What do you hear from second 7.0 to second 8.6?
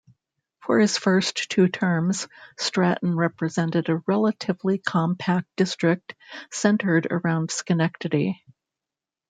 around Schenectady.